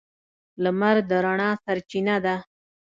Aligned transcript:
•لمر 0.63 0.95
د 1.09 1.11
رڼا 1.25 1.49
سرچینه 1.63 2.15
ده. 2.25 2.35